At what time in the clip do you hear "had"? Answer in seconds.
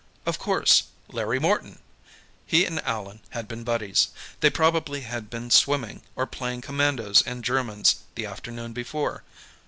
3.37-3.47, 5.01-5.29